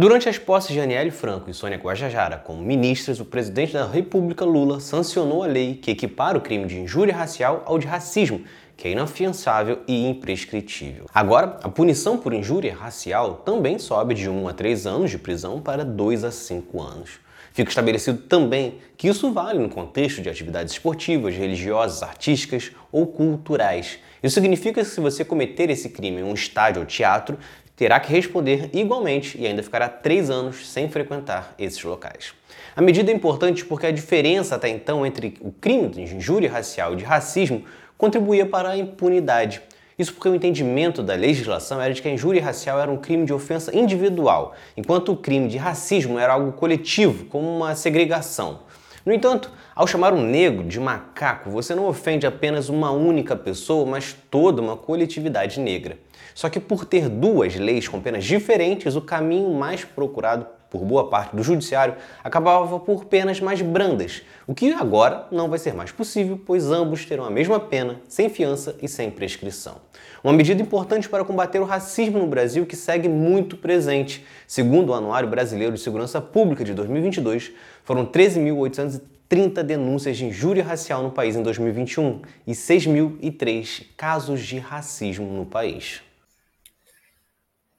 [0.00, 4.44] Durante as posses de Aniele Franco e Sônia Guajajara como ministras, o presidente da República
[4.44, 8.44] Lula sancionou a lei que equipara o crime de injúria racial ao de racismo,
[8.76, 11.06] que é inafiançável e imprescritível.
[11.12, 15.60] Agora, a punição por injúria racial também sobe de 1 a 3 anos de prisão
[15.60, 17.18] para 2 a 5 anos.
[17.52, 23.98] Fica estabelecido também que isso vale no contexto de atividades esportivas, religiosas, artísticas ou culturais.
[24.22, 27.36] Isso significa que se você cometer esse crime em um estádio ou teatro,
[27.78, 32.34] terá que responder igualmente e ainda ficará três anos sem frequentar esses locais.
[32.74, 36.94] A medida é importante porque a diferença até então entre o crime de injúria racial
[36.94, 37.62] e de racismo
[37.96, 39.62] contribuía para a impunidade.
[39.96, 43.24] Isso porque o entendimento da legislação era de que a injúria racial era um crime
[43.24, 48.60] de ofensa individual, enquanto o crime de racismo era algo coletivo, como uma segregação.
[49.08, 53.86] No entanto, ao chamar um negro de macaco, você não ofende apenas uma única pessoa,
[53.86, 55.98] mas toda uma coletividade negra.
[56.34, 61.08] Só que por ter duas leis com penas diferentes, o caminho mais procurado por boa
[61.08, 65.90] parte do judiciário acabava por penas mais brandas, o que agora não vai ser mais
[65.92, 69.76] possível, pois ambos terão a mesma pena, sem fiança e sem prescrição.
[70.22, 74.24] Uma medida importante para combater o racismo no Brasil que segue muito presente.
[74.46, 77.52] Segundo o Anuário Brasileiro de Segurança Pública de 2022,
[77.84, 85.32] foram 13.830 denúncias de injúria racial no país em 2021 e 6.003 casos de racismo
[85.32, 86.07] no país.